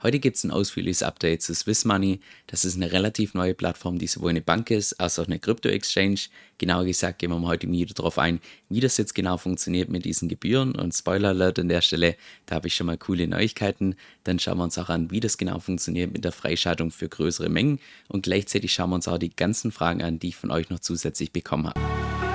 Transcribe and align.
Heute 0.00 0.20
gibt 0.20 0.36
es 0.36 0.44
ein 0.44 0.52
ausführliches 0.52 1.02
Update 1.02 1.42
zu 1.42 1.52
Swiss 1.56 1.84
Money. 1.84 2.20
Das 2.46 2.64
ist 2.64 2.76
eine 2.76 2.92
relativ 2.92 3.34
neue 3.34 3.52
Plattform, 3.52 3.98
die 3.98 4.06
sowohl 4.06 4.30
eine 4.30 4.40
Bank 4.40 4.70
ist 4.70 4.92
als 5.00 5.18
auch 5.18 5.26
eine 5.26 5.40
Krypto-Exchange. 5.40 6.20
Genauer 6.58 6.84
gesagt 6.84 7.18
gehen 7.18 7.32
wir 7.32 7.38
mal 7.40 7.48
heute 7.48 7.66
im 7.66 7.72
Video 7.72 7.92
darauf 7.92 8.16
ein, 8.16 8.38
wie 8.68 8.78
das 8.78 8.96
jetzt 8.96 9.16
genau 9.16 9.38
funktioniert 9.38 9.88
mit 9.88 10.04
diesen 10.04 10.28
Gebühren. 10.28 10.76
Und 10.76 10.94
Spoiler 10.94 11.30
Alert 11.30 11.58
an 11.58 11.68
der 11.68 11.80
Stelle, 11.80 12.14
da 12.46 12.54
habe 12.54 12.68
ich 12.68 12.76
schon 12.76 12.86
mal 12.86 12.96
coole 12.96 13.26
Neuigkeiten. 13.26 13.96
Dann 14.22 14.38
schauen 14.38 14.58
wir 14.58 14.64
uns 14.64 14.78
auch 14.78 14.88
an, 14.88 15.10
wie 15.10 15.18
das 15.18 15.36
genau 15.36 15.58
funktioniert 15.58 16.12
mit 16.12 16.24
der 16.24 16.30
Freischaltung 16.30 16.92
für 16.92 17.08
größere 17.08 17.48
Mengen. 17.48 17.80
Und 18.06 18.22
gleichzeitig 18.22 18.72
schauen 18.72 18.90
wir 18.90 18.96
uns 18.96 19.08
auch 19.08 19.18
die 19.18 19.34
ganzen 19.34 19.72
Fragen 19.72 20.00
an, 20.04 20.20
die 20.20 20.28
ich 20.28 20.36
von 20.36 20.52
euch 20.52 20.70
noch 20.70 20.78
zusätzlich 20.78 21.32
bekommen 21.32 21.70
habe. 21.70 22.27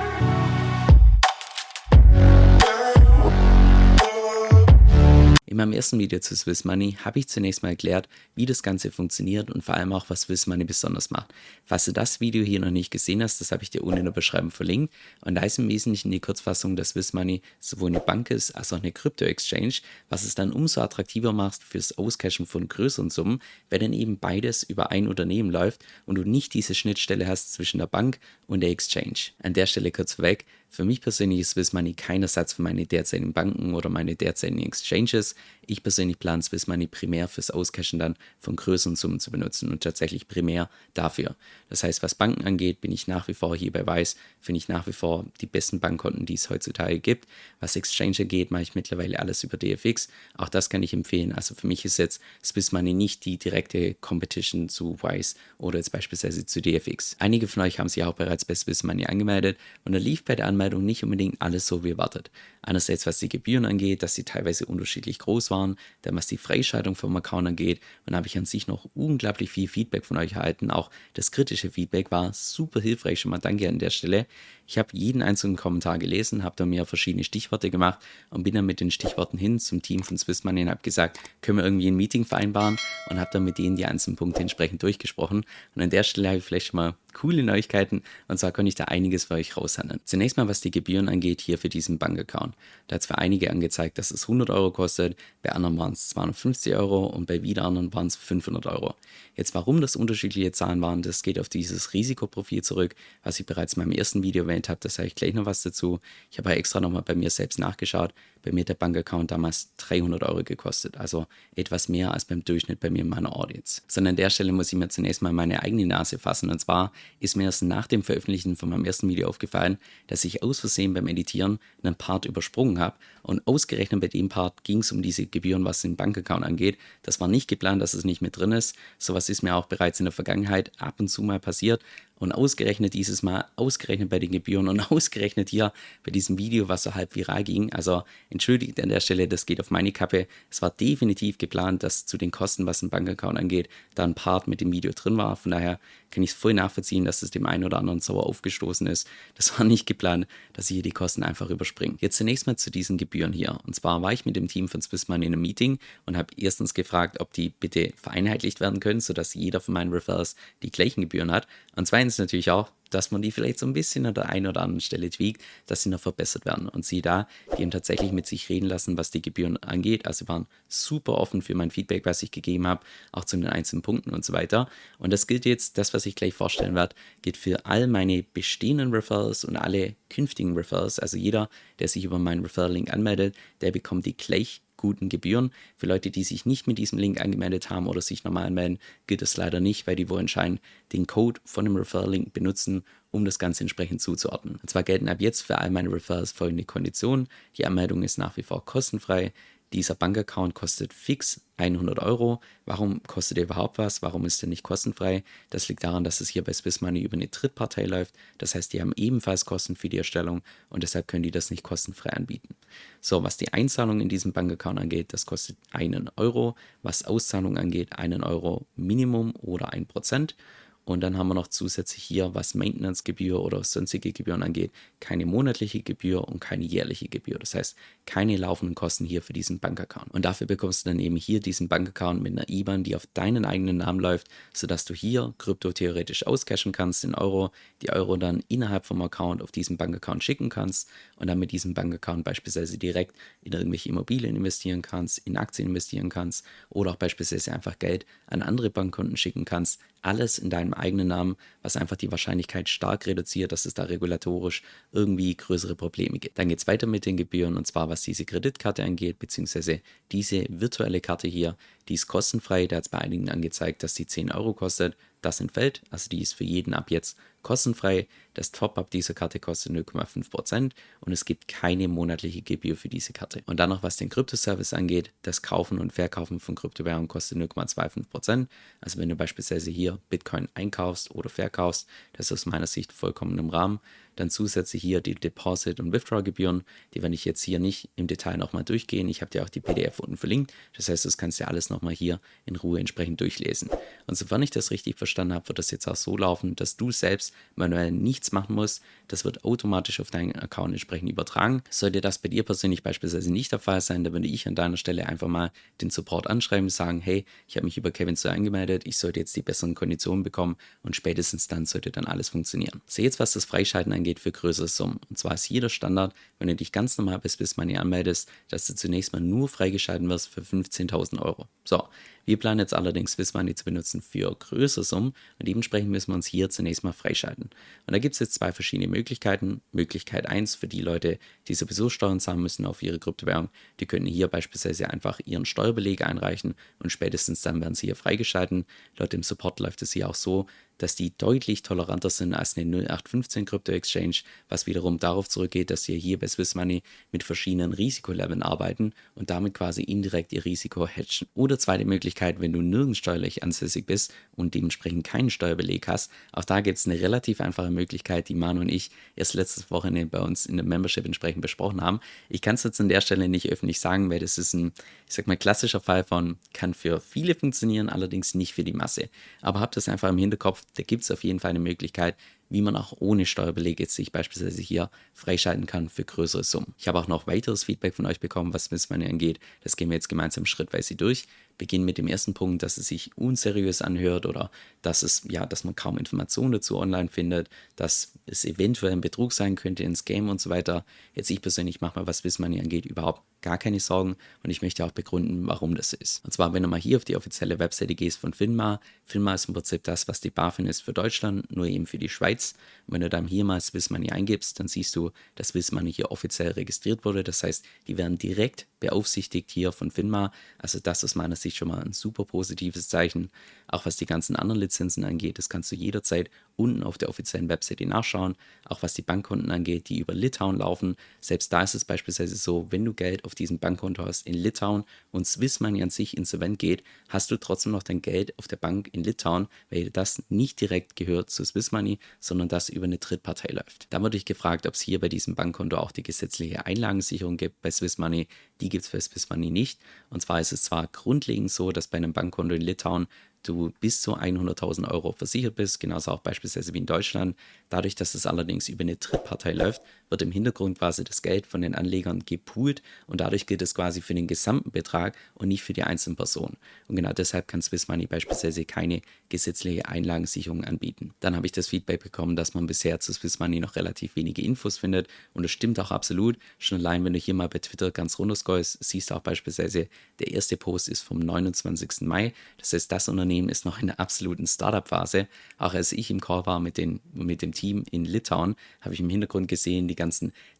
In 5.54 5.58
meinem 5.58 5.72
ersten 5.72 6.00
Video 6.00 6.18
zu 6.18 6.34
Swiss 6.34 6.64
Money 6.64 6.98
habe 7.04 7.20
ich 7.20 7.28
zunächst 7.28 7.62
mal 7.62 7.68
erklärt, 7.68 8.08
wie 8.34 8.44
das 8.44 8.64
Ganze 8.64 8.90
funktioniert 8.90 9.52
und 9.52 9.62
vor 9.62 9.76
allem 9.76 9.92
auch, 9.92 10.06
was 10.10 10.22
Swiss 10.22 10.48
Money 10.48 10.64
besonders 10.64 11.12
macht. 11.12 11.32
Falls 11.64 11.84
du 11.84 11.92
das 11.92 12.18
Video 12.18 12.42
hier 12.42 12.58
noch 12.58 12.72
nicht 12.72 12.90
gesehen 12.90 13.22
hast, 13.22 13.40
das 13.40 13.52
habe 13.52 13.62
ich 13.62 13.70
dir 13.70 13.84
unten 13.84 13.98
in 13.98 14.04
der 14.06 14.10
Beschreibung 14.10 14.50
verlinkt. 14.50 14.92
Und 15.20 15.36
da 15.36 15.42
ist 15.42 15.60
im 15.60 15.68
Wesentlichen 15.68 16.10
die 16.10 16.18
Kurzfassung, 16.18 16.74
dass 16.74 16.88
Swiss 16.88 17.12
Money 17.12 17.40
sowohl 17.60 17.90
eine 17.90 18.00
Bank 18.00 18.32
ist 18.32 18.50
als 18.50 18.72
auch 18.72 18.78
eine 18.78 18.90
Krypto-Exchange, 18.90 19.74
was 20.08 20.24
es 20.24 20.34
dann 20.34 20.50
umso 20.50 20.80
attraktiver 20.80 21.32
macht 21.32 21.62
fürs 21.62 21.96
Auscashen 21.96 22.46
von 22.46 22.66
größeren 22.66 23.10
Summen, 23.10 23.38
wenn 23.70 23.80
dann 23.80 23.92
eben 23.92 24.18
beides 24.18 24.64
über 24.64 24.90
ein 24.90 25.06
Unternehmen 25.06 25.50
läuft 25.50 25.84
und 26.04 26.16
du 26.16 26.24
nicht 26.24 26.52
diese 26.54 26.74
Schnittstelle 26.74 27.28
hast 27.28 27.52
zwischen 27.52 27.78
der 27.78 27.86
Bank 27.86 28.18
und 28.48 28.60
der 28.60 28.70
Exchange. 28.70 29.30
An 29.40 29.54
der 29.54 29.66
Stelle 29.66 29.92
kurz 29.92 30.14
vorweg, 30.14 30.46
für 30.74 30.84
mich 30.84 31.00
persönlich 31.00 31.38
ist 31.38 31.50
Swiss 31.50 31.72
Money 31.72 31.94
kein 31.94 32.22
Ersatz 32.22 32.54
für 32.54 32.62
meine 32.62 32.84
derzeitigen 32.84 33.32
Banken 33.32 33.74
oder 33.74 33.88
meine 33.88 34.16
derzeitigen 34.16 34.60
Exchanges. 34.60 35.36
Ich 35.66 35.84
persönlich 35.84 36.18
plane 36.18 36.42
Swiss 36.42 36.66
Money 36.66 36.88
primär 36.88 37.28
fürs 37.28 37.52
Auscashen 37.52 38.00
dann 38.00 38.16
von 38.40 38.56
größeren 38.56 38.96
Summen 38.96 39.20
zu 39.20 39.30
benutzen 39.30 39.70
und 39.70 39.84
tatsächlich 39.84 40.26
primär 40.26 40.68
dafür. 40.92 41.36
Das 41.70 41.84
heißt, 41.84 42.02
was 42.02 42.16
Banken 42.16 42.44
angeht, 42.44 42.80
bin 42.80 42.90
ich 42.90 43.06
nach 43.06 43.28
wie 43.28 43.34
vor 43.34 43.56
hier 43.56 43.72
bei 43.72 43.86
Weiß, 43.86 44.16
finde 44.40 44.58
ich 44.58 44.68
nach 44.68 44.88
wie 44.88 44.92
vor 44.92 45.26
die 45.40 45.46
besten 45.46 45.78
Bankkonten, 45.78 46.26
die 46.26 46.34
es 46.34 46.50
heutzutage 46.50 46.98
gibt. 46.98 47.28
Was 47.60 47.76
Exchange 47.76 48.16
angeht, 48.20 48.50
mache 48.50 48.62
ich 48.62 48.74
mittlerweile 48.74 49.20
alles 49.20 49.44
über 49.44 49.56
DFX. 49.56 50.08
Auch 50.36 50.48
das 50.48 50.68
kann 50.70 50.82
ich 50.82 50.92
empfehlen. 50.92 51.32
Also 51.32 51.54
für 51.54 51.68
mich 51.68 51.84
ist 51.84 51.98
jetzt 51.98 52.20
Swiss 52.42 52.72
Money 52.72 52.94
nicht 52.94 53.24
die 53.24 53.38
direkte 53.38 53.94
Competition 53.94 54.68
zu 54.68 54.98
Wise 55.02 55.36
oder 55.58 55.78
jetzt 55.78 55.92
beispielsweise 55.92 56.44
zu 56.44 56.60
DFX. 56.60 57.16
Einige 57.20 57.46
von 57.46 57.62
euch 57.62 57.78
haben 57.78 57.88
sich 57.88 58.02
auch 58.02 58.14
bereits 58.14 58.44
bei 58.44 58.56
Swiss 58.56 58.82
Money 58.82 59.06
angemeldet 59.06 59.56
und 59.84 59.92
da 59.92 59.98
lief 59.98 60.24
bei 60.24 60.34
der 60.34 60.46
Anmeldung 60.46 60.63
Anmeldung 60.64 60.84
nicht 60.84 61.04
unbedingt 61.04 61.40
alles 61.40 61.66
so 61.66 61.84
wie 61.84 61.90
erwartet. 61.90 62.30
Einerseits 62.66 63.06
was 63.06 63.18
die 63.18 63.28
Gebühren 63.28 63.64
angeht, 63.64 64.02
dass 64.02 64.14
sie 64.14 64.24
teilweise 64.24 64.66
unterschiedlich 64.66 65.18
groß 65.18 65.50
waren, 65.50 65.76
dann 66.02 66.16
was 66.16 66.26
die 66.26 66.38
Freischaltung 66.38 66.94
vom 66.94 67.16
Account 67.16 67.48
angeht. 67.48 67.80
Und 68.06 68.16
habe 68.16 68.26
ich 68.26 68.38
an 68.38 68.46
sich 68.46 68.66
noch 68.66 68.88
unglaublich 68.94 69.50
viel 69.50 69.68
Feedback 69.68 70.04
von 70.04 70.16
euch 70.16 70.32
erhalten. 70.32 70.70
Auch 70.70 70.90
das 71.12 71.30
kritische 71.30 71.70
Feedback 71.70 72.10
war 72.10 72.32
super 72.32 72.80
hilfreich. 72.80 73.20
Schon 73.20 73.30
mal 73.30 73.38
danke 73.38 73.68
an 73.68 73.78
der 73.78 73.90
Stelle. 73.90 74.26
Ich 74.66 74.78
habe 74.78 74.88
jeden 74.92 75.20
einzelnen 75.20 75.56
Kommentar 75.56 75.98
gelesen, 75.98 76.42
habe 76.42 76.56
da 76.56 76.64
mir 76.64 76.86
verschiedene 76.86 77.24
Stichworte 77.24 77.70
gemacht 77.70 77.98
und 78.30 78.44
bin 78.44 78.54
dann 78.54 78.64
mit 78.64 78.80
den 78.80 78.90
Stichworten 78.90 79.36
hin 79.36 79.58
zum 79.58 79.82
Team 79.82 80.02
von 80.02 80.16
Swissmoney 80.16 80.62
und 80.62 80.70
habe 80.70 80.80
gesagt, 80.82 81.20
können 81.42 81.58
wir 81.58 81.64
irgendwie 81.64 81.88
ein 81.88 81.96
Meeting 81.96 82.24
vereinbaren 82.24 82.78
und 83.10 83.18
habe 83.20 83.30
dann 83.32 83.44
mit 83.44 83.58
denen 83.58 83.76
die 83.76 83.84
einzelnen 83.84 84.16
Punkte 84.16 84.40
entsprechend 84.40 84.82
durchgesprochen. 84.82 85.44
Und 85.74 85.82
an 85.82 85.90
der 85.90 86.02
Stelle 86.02 86.28
habe 86.28 86.38
ich 86.38 86.44
vielleicht 86.44 86.72
mal 86.72 86.94
coole 87.12 87.42
Neuigkeiten 87.42 88.02
und 88.28 88.38
zwar 88.38 88.52
konnte 88.52 88.68
ich 88.68 88.74
da 88.74 88.84
einiges 88.84 89.24
für 89.24 89.34
euch 89.34 89.56
raushandeln. 89.56 90.00
Zunächst 90.04 90.36
mal, 90.38 90.48
was 90.48 90.62
die 90.62 90.70
Gebühren 90.70 91.08
angeht, 91.08 91.42
hier 91.42 91.58
für 91.58 91.68
diesen 91.68 91.98
Bankaccount. 91.98 92.53
Da 92.86 92.94
hat 92.94 93.02
es 93.02 93.06
für 93.06 93.18
einige 93.18 93.50
angezeigt, 93.50 93.98
dass 93.98 94.10
es 94.10 94.24
100 94.24 94.50
Euro 94.50 94.70
kostet, 94.70 95.16
bei 95.42 95.52
anderen 95.52 95.78
waren 95.78 95.92
es 95.92 96.08
250 96.10 96.74
Euro 96.74 97.06
und 97.06 97.26
bei 97.26 97.42
wieder 97.42 97.64
anderen 97.64 97.92
waren 97.94 98.06
es 98.06 98.16
500 98.16 98.66
Euro. 98.66 98.94
Jetzt, 99.36 99.54
warum 99.54 99.80
das 99.80 99.96
unterschiedliche 99.96 100.52
Zahlen 100.52 100.80
waren, 100.80 101.02
das 101.02 101.22
geht 101.22 101.38
auf 101.38 101.48
dieses 101.48 101.92
Risikoprofil 101.92 102.62
zurück, 102.62 102.94
was 103.22 103.40
ich 103.40 103.46
bereits 103.46 103.74
in 103.74 103.82
meinem 103.82 103.92
ersten 103.92 104.22
Video 104.22 104.44
erwähnt 104.44 104.68
habe, 104.68 104.80
da 104.80 104.88
sage 104.88 105.08
ich 105.08 105.14
gleich 105.14 105.34
noch 105.34 105.46
was 105.46 105.62
dazu. 105.62 106.00
Ich 106.30 106.38
habe 106.38 106.54
extra 106.54 106.80
nochmal 106.80 107.02
bei 107.02 107.14
mir 107.14 107.30
selbst 107.30 107.58
nachgeschaut. 107.58 108.12
Bei 108.44 108.52
mir 108.52 108.64
der 108.64 108.74
Bankaccount 108.74 109.30
damals 109.30 109.70
300 109.78 110.22
Euro 110.22 110.44
gekostet, 110.44 110.98
also 110.98 111.26
etwas 111.56 111.88
mehr 111.88 112.12
als 112.12 112.24
beim 112.24 112.44
Durchschnitt 112.44 112.80
bei 112.80 112.90
mir 112.90 113.00
in 113.00 113.08
meiner 113.08 113.34
Audience. 113.34 113.80
Sondern 113.88 114.12
an 114.12 114.16
der 114.16 114.30
Stelle 114.30 114.52
muss 114.52 114.72
ich 114.72 114.78
mir 114.78 114.88
zunächst 114.88 115.22
mal 115.22 115.32
meine 115.32 115.62
eigene 115.62 115.86
Nase 115.86 116.18
fassen 116.18 116.50
und 116.50 116.58
zwar 116.60 116.92
ist 117.20 117.36
mir 117.36 117.44
erst 117.44 117.62
nach 117.62 117.86
dem 117.86 118.02
Veröffentlichen 118.02 118.56
von 118.56 118.68
meinem 118.68 118.84
ersten 118.84 119.08
Video 119.08 119.28
aufgefallen, 119.28 119.78
dass 120.08 120.24
ich 120.24 120.42
aus 120.42 120.60
Versehen 120.60 120.92
beim 120.92 121.08
Editieren 121.08 121.58
einen 121.82 121.94
Part 121.94 122.26
übersprungen 122.26 122.78
habe 122.78 122.96
und 123.22 123.46
ausgerechnet 123.46 124.00
bei 124.00 124.08
dem 124.08 124.28
Part 124.28 124.62
ging 124.64 124.80
es 124.80 124.92
um 124.92 125.00
diese 125.00 125.26
Gebühren, 125.26 125.64
was 125.64 125.80
den 125.80 125.96
Bankaccount 125.96 126.44
angeht. 126.44 126.76
Das 127.02 127.20
war 127.20 127.28
nicht 127.28 127.48
geplant, 127.48 127.80
dass 127.80 127.94
es 127.94 128.04
nicht 128.04 128.20
mit 128.20 128.36
drin 128.36 128.52
ist. 128.52 128.76
Sowas 128.98 129.30
ist 129.30 129.42
mir 129.42 129.56
auch 129.56 129.66
bereits 129.66 130.00
in 130.00 130.04
der 130.04 130.12
Vergangenheit 130.12 130.70
ab 130.78 130.96
und 130.98 131.08
zu 131.08 131.22
mal 131.22 131.40
passiert 131.40 131.82
und 132.18 132.32
ausgerechnet 132.32 132.94
dieses 132.94 133.22
Mal, 133.22 133.46
ausgerechnet 133.56 134.08
bei 134.08 134.18
den 134.18 134.30
Gebühren 134.30 134.68
und 134.68 134.80
ausgerechnet 134.90 135.48
hier 135.50 135.72
bei 136.04 136.10
diesem 136.10 136.38
Video, 136.38 136.68
was 136.68 136.84
so 136.84 136.94
halb 136.94 137.14
viral 137.14 137.44
ging. 137.44 137.72
Also 137.72 138.04
entschuldigt 138.30 138.80
an 138.80 138.88
der 138.88 139.00
Stelle, 139.00 139.28
das 139.28 139.46
geht 139.46 139.60
auf 139.60 139.70
meine 139.70 139.92
Kappe. 139.92 140.26
Es 140.50 140.62
war 140.62 140.70
definitiv 140.70 141.38
geplant, 141.38 141.82
dass 141.82 142.06
zu 142.06 142.16
den 142.16 142.30
Kosten, 142.30 142.66
was 142.66 142.82
ein 142.82 142.90
Bankaccount 142.90 143.38
angeht, 143.38 143.68
da 143.94 144.04
ein 144.04 144.14
Part 144.14 144.48
mit 144.48 144.60
dem 144.60 144.72
Video 144.72 144.92
drin 144.92 145.16
war. 145.16 145.36
Von 145.36 145.52
daher 145.52 145.78
kann 146.10 146.22
ich 146.22 146.30
es 146.30 146.36
voll 146.36 146.54
nachvollziehen, 146.54 147.04
dass 147.04 147.22
es 147.22 147.32
dem 147.32 147.44
einen 147.44 147.64
oder 147.64 147.78
anderen 147.78 148.00
sauer 148.00 148.26
aufgestoßen 148.26 148.86
ist. 148.86 149.08
Das 149.34 149.58
war 149.58 149.66
nicht 149.66 149.86
geplant, 149.86 150.28
dass 150.52 150.70
ich 150.70 150.74
hier 150.74 150.82
die 150.82 150.92
Kosten 150.92 151.24
einfach 151.24 151.50
überspringe. 151.50 151.96
Jetzt 152.00 152.16
zunächst 152.16 152.46
mal 152.46 152.56
zu 152.56 152.70
diesen 152.70 152.98
Gebühren 152.98 153.32
hier. 153.32 153.58
Und 153.66 153.74
zwar 153.74 154.00
war 154.00 154.12
ich 154.12 154.24
mit 154.24 154.36
dem 154.36 154.46
Team 154.46 154.68
von 154.68 154.80
Swissman 154.80 155.22
in 155.22 155.32
einem 155.32 155.42
Meeting 155.42 155.78
und 156.06 156.16
habe 156.16 156.32
erstens 156.36 156.72
gefragt, 156.72 157.20
ob 157.20 157.32
die 157.32 157.48
bitte 157.48 157.92
vereinheitlicht 157.96 158.60
werden 158.60 158.78
können, 158.78 159.00
sodass 159.00 159.34
jeder 159.34 159.60
von 159.60 159.74
meinen 159.74 159.92
Referrals 159.92 160.36
die 160.62 160.70
gleichen 160.70 161.00
Gebühren 161.00 161.32
hat. 161.32 161.48
Und 161.74 161.86
zweitens 161.86 162.03
es 162.08 162.18
natürlich 162.18 162.50
auch, 162.50 162.70
dass 162.90 163.10
man 163.10 163.22
die 163.22 163.32
vielleicht 163.32 163.58
so 163.58 163.66
ein 163.66 163.72
bisschen 163.72 164.06
an 164.06 164.14
der 164.14 164.28
einen 164.28 164.46
oder 164.46 164.62
anderen 164.62 164.80
Stelle 164.80 165.10
tweakt, 165.10 165.42
dass 165.66 165.82
sie 165.82 165.88
noch 165.88 166.00
verbessert 166.00 166.46
werden. 166.46 166.68
Und 166.68 166.84
sie 166.84 167.02
da, 167.02 167.26
die 167.58 167.62
haben 167.62 167.70
tatsächlich 167.70 168.12
mit 168.12 168.26
sich 168.26 168.48
reden 168.48 168.66
lassen, 168.66 168.96
was 168.96 169.10
die 169.10 169.22
Gebühren 169.22 169.56
angeht. 169.58 170.06
Also 170.06 170.28
waren 170.28 170.46
super 170.68 171.18
offen 171.18 171.42
für 171.42 171.54
mein 171.54 171.70
Feedback, 171.70 172.06
was 172.06 172.22
ich 172.22 172.30
gegeben 172.30 172.66
habe, 172.66 172.84
auch 173.12 173.24
zu 173.24 173.36
den 173.36 173.48
einzelnen 173.48 173.82
Punkten 173.82 174.10
und 174.10 174.24
so 174.24 174.32
weiter. 174.32 174.68
Und 174.98 175.12
das 175.12 175.26
gilt 175.26 175.44
jetzt, 175.44 175.78
das, 175.78 175.92
was 175.92 176.06
ich 176.06 176.14
gleich 176.14 176.34
vorstellen 176.34 176.74
werde, 176.74 176.94
gilt 177.22 177.36
für 177.36 177.66
all 177.66 177.86
meine 177.88 178.22
bestehenden 178.22 178.92
Referrals 178.92 179.44
und 179.44 179.56
alle 179.56 179.96
künftigen 180.08 180.54
Referrals. 180.54 180.98
Also 180.98 181.16
jeder, 181.16 181.48
der 181.80 181.88
sich 181.88 182.04
über 182.04 182.18
meinen 182.18 182.42
Referral-Link 182.42 182.92
anmeldet, 182.92 183.34
der 183.60 183.72
bekommt 183.72 184.06
die 184.06 184.16
gleich 184.16 184.60
guten 184.84 185.08
Gebühren. 185.08 185.50
Für 185.78 185.86
Leute, 185.86 186.10
die 186.10 186.24
sich 186.24 186.44
nicht 186.44 186.66
mit 186.66 186.76
diesem 186.76 186.98
Link 186.98 187.18
angemeldet 187.18 187.70
haben 187.70 187.86
oder 187.86 188.02
sich 188.02 188.22
normal 188.22 188.48
anmelden, 188.48 188.78
gilt 189.06 189.22
das 189.22 189.38
leider 189.38 189.58
nicht, 189.58 189.86
weil 189.86 189.96
die 189.96 190.10
wohl 190.10 190.18
anscheinend 190.18 190.60
den 190.92 191.06
Code 191.06 191.40
von 191.46 191.64
dem 191.64 191.74
Referral-Link 191.74 192.34
benutzen, 192.34 192.84
um 193.10 193.24
das 193.24 193.38
Ganze 193.38 193.64
entsprechend 193.64 194.02
zuzuordnen. 194.02 194.56
Und 194.60 194.68
zwar 194.68 194.82
gelten 194.82 195.08
ab 195.08 195.22
jetzt 195.22 195.40
für 195.40 195.56
all 195.56 195.70
meine 195.70 195.90
Referrals 195.90 196.32
folgende 196.32 196.64
Konditionen. 196.64 197.28
Die 197.56 197.64
Anmeldung 197.64 198.02
ist 198.02 198.18
nach 198.18 198.36
wie 198.36 198.42
vor 198.42 198.62
kostenfrei. 198.66 199.32
Dieser 199.74 199.96
Bankaccount 199.96 200.54
kostet 200.54 200.92
fix 200.92 201.40
100 201.56 201.98
Euro. 201.98 202.40
Warum 202.64 203.02
kostet 203.02 203.38
er 203.38 203.44
überhaupt 203.44 203.76
was? 203.76 204.02
Warum 204.02 204.24
ist 204.24 204.40
er 204.40 204.48
nicht 204.48 204.62
kostenfrei? 204.62 205.24
Das 205.50 205.68
liegt 205.68 205.82
daran, 205.82 206.04
dass 206.04 206.20
es 206.20 206.28
hier 206.28 206.44
bei 206.44 206.52
Swiss 206.52 206.80
Money 206.80 207.00
über 207.02 207.14
eine 207.14 207.26
Drittpartei 207.26 207.86
läuft. 207.86 208.14
Das 208.38 208.54
heißt, 208.54 208.72
die 208.72 208.80
haben 208.80 208.92
ebenfalls 208.94 209.44
Kosten 209.44 209.74
für 209.74 209.88
die 209.88 209.98
Erstellung 209.98 210.42
und 210.68 210.84
deshalb 210.84 211.08
können 211.08 211.24
die 211.24 211.32
das 211.32 211.50
nicht 211.50 211.64
kostenfrei 211.64 212.10
anbieten. 212.10 212.54
So, 213.00 213.24
was 213.24 213.36
die 213.36 213.52
Einzahlung 213.52 214.00
in 214.00 214.08
diesem 214.08 214.32
Bankaccount 214.32 214.78
angeht, 214.78 215.12
das 215.12 215.26
kostet 215.26 215.56
einen 215.72 216.08
Euro. 216.14 216.54
Was 216.82 217.04
Auszahlung 217.04 217.58
angeht, 217.58 217.98
einen 217.98 218.22
Euro 218.22 218.66
Minimum 218.76 219.34
oder 219.34 219.72
ein 219.72 219.86
Prozent. 219.86 220.36
Und 220.84 221.00
dann 221.00 221.16
haben 221.16 221.28
wir 221.28 221.34
noch 221.34 221.48
zusätzlich 221.48 222.02
hier, 222.02 222.34
was 222.34 222.54
Maintenance-Gebühr 222.54 223.40
oder 223.40 223.64
sonstige 223.64 224.12
Gebühren 224.12 224.42
angeht, 224.42 224.70
keine 225.00 225.24
monatliche 225.24 225.82
Gebühr 225.82 226.28
und 226.28 226.40
keine 226.40 226.64
jährliche 226.64 227.08
Gebühr. 227.08 227.38
Das 227.38 227.54
heißt, 227.54 227.76
keine 228.04 228.36
laufenden 228.36 228.74
Kosten 228.74 229.06
hier 229.06 229.22
für 229.22 229.32
diesen 229.32 229.60
Bankaccount. 229.60 230.12
Und 230.12 230.26
dafür 230.26 230.46
bekommst 230.46 230.84
du 230.84 230.90
dann 230.90 230.98
eben 230.98 231.16
hier 231.16 231.40
diesen 231.40 231.68
Bankaccount 231.68 232.22
mit 232.22 232.32
einer 232.32 232.48
IBAN, 232.48 232.84
die 232.84 232.96
auf 232.96 233.06
deinen 233.14 233.46
eigenen 233.46 233.78
Namen 233.78 233.98
läuft, 233.98 234.28
sodass 234.52 234.84
du 234.84 234.92
hier 234.94 235.34
Krypto 235.38 235.72
theoretisch 235.72 236.26
auscashen 236.26 236.72
kannst 236.72 237.04
in 237.04 237.14
Euro, 237.14 237.50
die 237.80 237.90
Euro 237.90 238.18
dann 238.18 238.42
innerhalb 238.48 238.84
vom 238.84 239.00
Account 239.00 239.40
auf 239.42 239.52
diesen 239.52 239.78
Bankaccount 239.78 240.22
schicken 240.22 240.50
kannst 240.50 240.90
und 241.16 241.28
dann 241.28 241.38
mit 241.38 241.52
diesem 241.52 241.72
Bankaccount 241.72 242.24
beispielsweise 242.24 242.76
direkt 242.76 243.16
in 243.40 243.52
irgendwelche 243.52 243.88
Immobilien 243.88 244.36
investieren 244.36 244.82
kannst, 244.82 245.18
in 245.18 245.38
Aktien 245.38 245.68
investieren 245.68 246.10
kannst 246.10 246.44
oder 246.68 246.90
auch 246.90 246.96
beispielsweise 246.96 247.52
einfach 247.52 247.78
Geld 247.78 248.04
an 248.26 248.42
andere 248.42 248.68
Bankkonten 248.68 249.16
schicken 249.16 249.46
kannst. 249.46 249.80
Alles 250.04 250.38
in 250.38 250.50
deinem 250.50 250.74
eigenen 250.74 251.08
Namen, 251.08 251.36
was 251.62 251.76
einfach 251.76 251.96
die 251.96 252.10
Wahrscheinlichkeit 252.10 252.68
stark 252.68 253.06
reduziert, 253.06 253.52
dass 253.52 253.64
es 253.64 253.72
da 253.72 253.84
regulatorisch 253.84 254.62
irgendwie 254.92 255.34
größere 255.34 255.74
Probleme 255.74 256.18
gibt. 256.18 256.38
Dann 256.38 256.50
geht 256.50 256.58
es 256.58 256.66
weiter 256.66 256.86
mit 256.86 257.06
den 257.06 257.16
Gebühren 257.16 257.56
und 257.56 257.66
zwar 257.66 257.88
was 257.88 258.02
diese 258.02 258.26
Kreditkarte 258.26 258.84
angeht, 258.84 259.18
beziehungsweise 259.18 259.80
diese 260.12 260.44
virtuelle 260.50 261.00
Karte 261.00 261.26
hier, 261.26 261.56
die 261.88 261.94
ist 261.94 262.06
kostenfrei. 262.06 262.66
Da 262.66 262.76
hat 262.76 262.84
es 262.84 262.90
bei 262.90 262.98
einigen 262.98 263.30
angezeigt, 263.30 263.82
dass 263.82 263.94
die 263.94 264.06
10 264.06 264.30
Euro 264.30 264.52
kostet. 264.52 264.94
Das 265.24 265.40
entfällt. 265.40 265.82
Also 265.90 266.08
die 266.08 266.22
ist 266.22 266.34
für 266.34 266.44
jeden 266.44 266.74
ab 266.74 266.90
jetzt 266.90 267.16
kostenfrei. 267.44 268.08
Das 268.32 268.50
Top-up 268.50 268.90
dieser 268.90 269.14
Karte 269.14 269.38
kostet 269.38 269.72
0,5% 269.72 270.72
und 271.00 271.12
es 271.12 271.24
gibt 271.24 271.46
keine 271.46 271.86
monatliche 271.86 272.42
Gebühr 272.42 272.76
für 272.76 272.88
diese 272.88 273.12
Karte. 273.12 273.42
Und 273.46 273.60
dann 273.60 273.70
noch 273.70 273.84
was 273.84 273.96
den 273.96 274.08
Kryptoservice 274.08 274.72
angeht, 274.72 275.12
das 275.22 275.42
Kaufen 275.42 275.78
und 275.78 275.92
Verkaufen 275.92 276.40
von 276.40 276.56
Kryptowährungen 276.56 277.06
kostet 277.06 277.38
0,25%. 277.38 278.48
Also 278.80 278.98
wenn 278.98 279.08
du 279.08 279.14
beispielsweise 279.14 279.70
hier 279.70 280.00
Bitcoin 280.08 280.48
einkaufst 280.54 281.12
oder 281.12 281.28
verkaufst, 281.28 281.86
das 282.14 282.26
ist 282.26 282.32
aus 282.32 282.46
meiner 282.46 282.66
Sicht 282.66 282.92
vollkommen 282.92 283.38
im 283.38 283.50
Rahmen. 283.50 283.78
Dann 284.16 284.30
zusätzlich 284.30 284.82
hier 284.82 285.00
die 285.00 285.14
Deposit- 285.14 285.80
und 285.80 285.92
Withdrawal-Gebühren, 285.92 286.62
die 286.94 287.02
werde 287.02 287.14
ich 287.14 287.24
jetzt 287.24 287.42
hier 287.42 287.58
nicht 287.58 287.90
im 287.96 288.06
Detail 288.06 288.36
nochmal 288.36 288.64
durchgehen. 288.64 289.08
Ich 289.08 289.20
habe 289.20 289.30
dir 289.30 289.42
auch 289.42 289.48
die 289.48 289.60
PDF 289.60 289.98
unten 289.98 290.16
verlinkt. 290.16 290.52
Das 290.76 290.88
heißt, 290.88 291.04
das 291.04 291.18
kannst 291.18 291.40
du 291.40 291.48
alles 291.48 291.68
nochmal 291.68 291.94
hier 291.94 292.20
in 292.46 292.56
Ruhe 292.56 292.78
entsprechend 292.78 293.20
durchlesen. 293.20 293.70
Und 294.06 294.16
sofern 294.16 294.42
ich 294.42 294.50
das 294.50 294.70
richtig 294.70 294.96
verstanden 295.14 295.34
habe, 295.34 295.46
wird 295.48 295.60
das 295.60 295.70
jetzt 295.70 295.86
auch 295.86 295.96
so 295.96 296.16
laufen, 296.16 296.56
dass 296.56 296.76
du 296.76 296.90
selbst 296.90 297.32
manuell 297.54 297.92
nichts 297.92 298.32
machen 298.32 298.54
musst. 298.56 298.82
Das 299.06 299.24
wird 299.24 299.44
automatisch 299.44 300.00
auf 300.00 300.10
deinen 300.10 300.34
Account 300.34 300.72
entsprechend 300.72 301.08
übertragen. 301.08 301.62
Sollte 301.70 302.00
das 302.00 302.18
bei 302.18 302.28
dir 302.28 302.42
persönlich 302.42 302.82
beispielsweise 302.82 303.32
nicht 303.32 303.52
der 303.52 303.60
Fall 303.60 303.80
sein, 303.80 304.02
dann 304.02 304.12
würde 304.12 304.26
ich 304.26 304.48
an 304.48 304.56
deiner 304.56 304.76
Stelle 304.76 305.06
einfach 305.06 305.28
mal 305.28 305.52
den 305.80 305.90
Support 305.90 306.26
anschreiben, 306.26 306.68
sagen, 306.68 307.00
hey, 307.00 307.24
ich 307.46 307.56
habe 307.56 307.64
mich 307.64 307.76
über 307.76 307.92
Kevin 307.92 308.16
so 308.16 308.28
angemeldet, 308.28 308.86
ich 308.86 308.98
sollte 308.98 309.20
jetzt 309.20 309.36
die 309.36 309.42
besseren 309.42 309.76
Konditionen 309.76 310.24
bekommen 310.24 310.56
und 310.82 310.96
spätestens 310.96 311.46
dann 311.46 311.64
sollte 311.64 311.92
dann 311.92 312.06
alles 312.06 312.30
funktionieren. 312.30 312.80
So 312.86 313.02
jetzt, 313.02 313.20
was 313.20 313.34
das 313.34 313.44
Freischalten 313.44 313.92
angeht 313.92 314.18
für 314.18 314.32
größere 314.32 314.68
Summen. 314.68 314.98
Und 315.08 315.18
zwar 315.18 315.34
ist 315.34 315.48
jeder 315.48 315.68
Standard, 315.68 316.12
wenn 316.38 316.48
du 316.48 316.56
dich 316.56 316.72
ganz 316.72 316.98
normal 316.98 317.20
bei 317.20 317.28
Swiss 317.28 317.56
Money 317.56 317.76
anmeldest, 317.76 318.28
dass 318.48 318.66
du 318.66 318.74
zunächst 318.74 319.12
mal 319.12 319.20
nur 319.20 319.48
freigeschalten 319.48 320.08
wirst 320.08 320.28
für 320.28 320.40
15.000 320.40 321.20
Euro. 321.20 321.46
So, 321.64 321.84
wir 322.24 322.38
planen 322.38 322.60
jetzt 322.60 322.74
allerdings 322.74 323.12
Swiss 323.12 323.34
Money 323.34 323.54
zu 323.54 323.64
benutzen 323.64 324.02
für 324.02 324.34
größere 324.34 324.84
Summen 324.84 325.14
und 325.38 325.48
dementsprechend 325.48 325.90
müssen 325.90 326.12
wir 326.12 326.16
uns 326.16 326.26
hier 326.26 326.50
zunächst 326.50 326.84
mal 326.84 326.92
freischalten. 326.92 327.44
Und 327.44 327.92
da 327.92 327.98
gibt 327.98 328.14
es 328.14 328.18
jetzt 328.18 328.34
zwei 328.34 328.52
verschiedene 328.52 328.88
Möglichkeiten. 328.88 329.60
Möglichkeit 329.72 330.26
1 330.26 330.54
für 330.54 330.68
die 330.68 330.80
Leute, 330.80 331.18
die 331.48 331.54
sowieso 331.54 331.88
Steuern 331.88 332.20
zahlen 332.20 332.40
müssen 332.40 332.66
auf 332.66 332.82
ihre 332.82 332.98
Kryptowährung, 332.98 333.48
die 333.80 333.86
können 333.86 334.06
hier 334.06 334.28
beispielsweise 334.28 334.90
einfach 334.90 335.20
ihren 335.24 335.44
Steuerbeleg 335.44 336.02
einreichen 336.02 336.54
und 336.78 336.90
spätestens 336.90 337.42
dann 337.42 337.60
werden 337.60 337.74
sie 337.74 337.86
hier 337.88 337.96
freigeschalten. 337.96 338.64
Laut 338.96 339.12
dem 339.12 339.22
Support 339.22 339.60
läuft 339.60 339.82
es 339.82 339.92
hier 339.92 340.08
auch 340.08 340.14
so, 340.14 340.46
dass 340.78 340.96
die 340.96 341.16
deutlich 341.16 341.62
toleranter 341.62 342.10
sind 342.10 342.34
als 342.34 342.56
eine 342.56 342.66
0815 342.66 343.44
Crypto 343.44 343.72
Exchange, 343.72 344.16
was 344.48 344.66
wiederum 344.66 344.98
darauf 344.98 345.28
zurückgeht, 345.28 345.70
dass 345.70 345.84
sie 345.84 345.98
hier 345.98 346.18
bei 346.18 346.26
Swiss 346.26 346.54
Money 346.54 346.82
mit 347.12 347.22
verschiedenen 347.22 347.72
Risikoleveln 347.72 348.42
arbeiten 348.42 348.92
und 349.14 349.30
damit 349.30 349.54
quasi 349.54 349.82
indirekt 349.82 350.32
ihr 350.32 350.44
Risiko 350.44 350.86
hedgen. 350.86 351.28
Oder 351.34 351.58
zweite 351.58 351.84
Möglichkeit, 351.84 352.40
wenn 352.40 352.52
du 352.52 352.60
nirgends 352.60 352.98
steuerlich 352.98 353.42
ansässig 353.42 353.86
bist 353.86 354.12
und 354.32 354.54
dementsprechend 354.54 355.04
keinen 355.04 355.30
Steuerbeleg 355.30 355.86
hast, 355.88 356.10
auch 356.32 356.44
da 356.44 356.60
gibt 356.60 356.78
es 356.78 356.86
eine 356.86 357.00
relativ 357.00 357.40
einfache 357.40 357.70
Möglichkeit, 357.70 358.28
die 358.28 358.34
Manu 358.34 358.60
und 358.60 358.68
ich 358.68 358.90
erst 359.16 359.34
letztes 359.34 359.70
Wochenende 359.70 360.10
bei 360.10 360.20
uns 360.20 360.46
in 360.46 360.56
der 360.56 360.66
Membership 360.66 361.04
entsprechend 361.04 361.42
besprochen 361.42 361.80
haben. 361.80 362.00
Ich 362.28 362.40
kann 362.40 362.54
es 362.54 362.62
jetzt 362.62 362.80
an 362.80 362.88
der 362.88 363.00
Stelle 363.00 363.28
nicht 363.28 363.50
öffentlich 363.50 363.80
sagen, 363.80 364.10
weil 364.10 364.20
das 364.20 364.38
ist 364.38 364.54
ein, 364.54 364.72
ich 365.08 365.14
sag 365.14 365.26
mal, 365.26 365.36
klassischer 365.36 365.80
Fall 365.80 366.04
von, 366.04 366.36
kann 366.52 366.74
für 366.74 367.00
viele 367.00 367.34
funktionieren, 367.34 367.88
allerdings 367.88 368.34
nicht 368.34 368.54
für 368.54 368.64
die 368.64 368.72
Masse. 368.72 369.08
Aber 369.40 369.60
habt 369.60 369.76
das 369.76 369.88
einfach 369.88 370.08
im 370.08 370.18
Hinterkopf, 370.18 370.63
da 370.76 370.82
gibt 370.82 371.04
es 371.04 371.10
auf 371.10 371.24
jeden 371.24 371.40
Fall 371.40 371.50
eine 371.50 371.60
Möglichkeit, 371.60 372.16
wie 372.48 372.62
man 372.62 372.76
auch 372.76 372.94
ohne 372.98 373.26
Steuerbeleg 373.26 373.80
jetzt 373.80 373.94
sich 373.94 374.12
beispielsweise 374.12 374.62
hier 374.62 374.90
freischalten 375.12 375.66
kann 375.66 375.88
für 375.88 376.04
größere 376.04 376.44
Summen. 376.44 376.74
Ich 376.78 376.88
habe 376.88 376.98
auch 376.98 377.08
noch 377.08 377.26
weiteres 377.26 377.64
Feedback 377.64 377.94
von 377.94 378.06
euch 378.06 378.20
bekommen, 378.20 378.54
was 378.54 378.70
Miss 378.70 378.90
Money 378.90 379.08
angeht. 379.08 379.40
Das 379.62 379.76
gehen 379.76 379.88
wir 379.88 379.94
jetzt 379.94 380.08
gemeinsam 380.08 380.46
schrittweise 380.46 380.94
durch. 380.94 381.26
Beginnen 381.58 381.84
mit 381.84 381.98
dem 381.98 382.06
ersten 382.06 382.34
Punkt, 382.34 382.62
dass 382.62 382.76
es 382.76 382.88
sich 382.88 383.16
unseriös 383.16 383.82
anhört 383.82 384.26
oder 384.26 384.50
dass 384.82 385.02
es, 385.02 385.22
ja, 385.28 385.46
dass 385.46 385.64
man 385.64 385.76
kaum 385.76 385.98
Informationen 385.98 386.52
dazu 386.52 386.78
online 386.78 387.08
findet, 387.08 387.48
dass 387.76 388.12
es 388.26 388.44
eventuell 388.44 388.92
ein 388.92 389.00
Betrug 389.00 389.32
sein 389.32 389.54
könnte 389.54 389.82
ins 389.82 390.04
Game 390.04 390.28
und 390.28 390.40
so 390.40 390.50
weiter. 390.50 390.84
Jetzt 391.14 391.30
ich 391.30 391.40
persönlich 391.40 391.80
mache 391.80 391.98
mal, 391.98 392.06
was 392.06 392.18
Swiss 392.18 392.38
Money 392.38 392.60
angeht, 392.60 392.86
überhaupt 392.86 393.22
gar 393.44 393.58
keine 393.58 393.78
Sorgen 393.78 394.16
und 394.42 394.50
ich 394.50 394.62
möchte 394.62 394.84
auch 394.84 394.90
begründen, 394.90 395.46
warum 395.46 395.74
das 395.74 395.92
ist. 395.92 396.24
Und 396.24 396.32
zwar, 396.32 396.54
wenn 396.54 396.62
du 396.62 396.68
mal 396.68 396.80
hier 396.80 396.96
auf 396.96 397.04
die 397.04 397.14
offizielle 397.14 397.58
Webseite 397.58 397.94
gehst 397.94 398.18
von 398.18 398.32
FINMA, 398.32 398.80
FINMA 399.04 399.34
ist 399.34 399.48
im 399.48 399.54
Prinzip 399.54 399.84
das, 399.84 400.08
was 400.08 400.20
die 400.20 400.30
BaFin 400.30 400.66
ist 400.66 400.80
für 400.80 400.94
Deutschland, 400.94 401.54
nur 401.54 401.66
eben 401.66 401.86
für 401.86 401.98
die 401.98 402.08
Schweiz. 402.08 402.54
Und 402.86 402.94
wenn 402.94 403.02
du 403.02 403.10
dann 403.10 403.26
hier 403.26 403.44
mal 403.44 403.60
Swiss 403.60 403.90
Money 403.90 404.10
eingibst, 404.10 404.58
dann 404.58 404.68
siehst 404.68 404.96
du, 404.96 405.10
dass 405.34 405.48
Swiss 405.48 405.72
Money 405.72 405.92
hier 405.92 406.10
offiziell 406.10 406.52
registriert 406.52 407.04
wurde. 407.04 407.22
Das 407.22 407.42
heißt, 407.42 407.64
die 407.86 407.98
werden 407.98 408.16
direkt 408.16 408.66
beaufsichtigt 408.84 409.50
hier 409.50 409.72
von 409.72 409.90
FINMA. 409.90 410.30
Also 410.58 410.78
das 410.78 411.02
ist 411.04 411.14
meiner 411.14 411.36
Sicht 411.36 411.56
schon 411.56 411.68
mal 411.68 411.82
ein 411.82 411.94
super 411.94 412.26
positives 412.26 412.88
Zeichen. 412.88 413.30
Auch 413.66 413.86
was 413.86 413.96
die 413.96 414.04
ganzen 414.04 414.36
anderen 414.36 414.60
Lizenzen 414.60 415.04
angeht, 415.04 415.38
das 415.38 415.48
kannst 415.48 415.72
du 415.72 415.76
jederzeit 415.76 416.30
unten 416.56 416.82
auf 416.82 416.98
der 416.98 417.08
offiziellen 417.08 417.48
Webseite 417.48 417.86
nachschauen. 417.86 418.36
Auch 418.66 418.82
was 418.82 418.92
die 418.92 419.02
Bankkonten 419.02 419.50
angeht, 419.50 419.88
die 419.88 419.98
über 419.98 420.14
Litauen 420.14 420.58
laufen. 420.58 420.96
Selbst 421.20 421.52
da 421.52 421.62
ist 421.62 421.74
es 421.74 421.84
beispielsweise 421.84 422.36
so, 422.36 422.70
wenn 422.70 422.84
du 422.84 422.92
Geld 422.92 423.24
auf 423.24 423.34
diesem 423.34 423.58
Bankkonto 423.58 424.04
hast 424.04 424.26
in 424.26 424.34
Litauen 424.34 424.84
und 425.10 425.26
Swiss 425.26 425.60
Money 425.60 425.82
an 425.82 425.90
sich 425.90 426.16
insolvent 426.16 426.58
geht, 426.58 426.84
hast 427.08 427.30
du 427.30 427.38
trotzdem 427.38 427.72
noch 427.72 427.82
dein 427.82 428.02
Geld 428.02 428.38
auf 428.38 428.48
der 428.48 428.56
Bank 428.56 428.90
in 428.92 429.02
Litauen, 429.02 429.48
weil 429.70 429.90
das 429.90 430.22
nicht 430.28 430.60
direkt 430.60 430.94
gehört 430.94 431.30
zu 431.30 431.44
Swiss 431.44 431.72
Money, 431.72 431.98
sondern 432.20 432.48
das 432.48 432.68
über 432.68 432.84
eine 432.84 432.98
Drittpartei 432.98 433.52
läuft. 433.52 433.86
Da 433.90 434.02
wurde 434.02 434.18
ich 434.18 434.26
gefragt, 434.26 434.66
ob 434.66 434.74
es 434.74 434.80
hier 434.82 435.00
bei 435.00 435.08
diesem 435.08 435.34
Bankkonto 435.34 435.78
auch 435.78 435.90
die 435.90 436.02
gesetzliche 436.02 436.66
Einlagensicherung 436.66 437.36
gibt 437.36 437.62
bei 437.62 437.70
Swiss 437.70 437.98
Money. 437.98 438.28
Die 438.60 438.68
gibt 438.74 438.92
es 438.92 439.04
Swiss 439.04 439.30
Money 439.30 439.50
nicht. 439.50 439.78
Und 440.10 440.20
zwar 440.20 440.40
ist 440.40 440.52
es 440.52 440.64
zwar 440.64 440.88
grundlegend 440.88 441.50
so, 441.50 441.70
dass 441.70 441.86
bei 441.86 441.98
einem 441.98 442.12
Bankkonto 442.12 442.54
in 442.54 442.60
Litauen 442.60 443.06
du 443.44 443.72
bis 443.80 444.00
zu 444.00 444.16
100.000 444.16 444.90
Euro 444.90 445.12
versichert 445.12 445.54
bist, 445.54 445.78
genauso 445.78 446.10
auch 446.10 446.20
beispielsweise 446.20 446.74
wie 446.74 446.78
in 446.78 446.86
Deutschland. 446.86 447.36
Dadurch, 447.68 447.94
dass 447.94 448.14
es 448.14 448.26
allerdings 448.26 448.68
über 448.68 448.82
eine 448.82 448.96
Drittpartei 448.96 449.52
läuft, 449.52 449.82
wird 450.10 450.22
im 450.22 450.32
Hintergrund 450.32 450.78
quasi 450.78 451.04
das 451.04 451.22
Geld 451.22 451.46
von 451.46 451.62
den 451.62 451.74
Anlegern 451.74 452.24
gepoolt 452.24 452.82
und 453.06 453.20
dadurch 453.20 453.46
gilt 453.46 453.62
es 453.62 453.74
quasi 453.74 454.00
für 454.00 454.14
den 454.14 454.26
gesamten 454.26 454.70
Betrag 454.70 455.16
und 455.34 455.48
nicht 455.48 455.62
für 455.62 455.72
die 455.72 455.82
einzelnen 455.82 456.16
Personen. 456.16 456.56
Und 456.88 456.96
genau 456.96 457.12
deshalb 457.12 457.48
kann 457.48 457.62
Swiss 457.62 457.88
Money 457.88 458.06
beispielsweise 458.06 458.64
keine 458.64 459.02
gesetzliche 459.28 459.86
Einlagensicherung 459.86 460.64
anbieten. 460.64 461.14
Dann 461.20 461.36
habe 461.36 461.46
ich 461.46 461.52
das 461.52 461.68
Feedback 461.68 462.02
bekommen, 462.02 462.36
dass 462.36 462.54
man 462.54 462.66
bisher 462.66 463.00
zu 463.00 463.12
Swiss 463.12 463.38
Money 463.38 463.60
noch 463.60 463.76
relativ 463.76 464.16
wenige 464.16 464.42
Infos 464.42 464.78
findet 464.78 465.08
und 465.32 465.42
das 465.42 465.50
stimmt 465.50 465.80
auch 465.80 465.90
absolut. 465.90 466.38
Schon 466.58 466.78
allein, 466.78 467.04
wenn 467.04 467.12
du 467.12 467.18
hier 467.18 467.34
mal 467.34 467.48
bei 467.48 467.58
Twitter 467.58 467.90
ganz 467.90 468.18
runter 468.18 468.34
scrollst, 468.34 468.82
siehst 468.82 469.10
du 469.10 469.14
auch 469.14 469.20
beispielsweise, 469.20 469.88
der 470.18 470.32
erste 470.32 470.56
Post 470.56 470.88
ist 470.88 471.02
vom 471.02 471.18
29. 471.18 472.02
Mai. 472.02 472.32
Das 472.58 472.72
heißt, 472.72 472.90
das 472.90 473.08
Unternehmen 473.08 473.48
ist 473.48 473.64
noch 473.64 473.80
in 473.80 473.88
der 473.88 474.00
absoluten 474.00 474.46
Startup-Phase. 474.46 475.28
Auch 475.58 475.74
als 475.74 475.92
ich 475.92 476.10
im 476.10 476.20
Call 476.20 476.46
war 476.46 476.60
mit, 476.60 476.76
den, 476.78 477.00
mit 477.12 477.42
dem 477.42 477.52
Team 477.52 477.84
in 477.90 478.04
Litauen, 478.04 478.56
habe 478.80 478.94
ich 478.94 479.00
im 479.00 479.08
Hintergrund 479.08 479.48
gesehen, 479.48 479.88
die 479.88 479.96